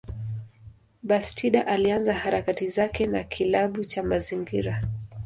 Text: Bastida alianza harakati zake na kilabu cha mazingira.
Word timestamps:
Bastida 1.03 1.67
alianza 1.67 2.13
harakati 2.13 2.67
zake 2.67 3.05
na 3.07 3.23
kilabu 3.23 3.85
cha 3.85 4.03
mazingira. 4.03 4.87